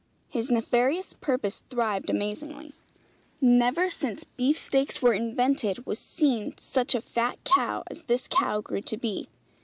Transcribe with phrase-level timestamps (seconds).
[0.29, 2.73] His nefarious purpose thrived amazingly.
[3.39, 8.61] Never, since beef steaks were invented, was seen such a fat cow as this cow
[8.61, 9.29] grew to be.